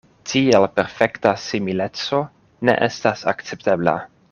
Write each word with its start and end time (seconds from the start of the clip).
Tiel 0.29 0.63
perfekta 0.79 1.33
simileco 1.43 2.23
ne 2.71 2.77
estas 2.89 3.25
akceptebla. 3.35 3.97